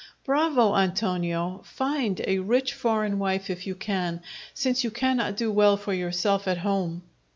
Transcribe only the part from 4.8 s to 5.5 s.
you cannot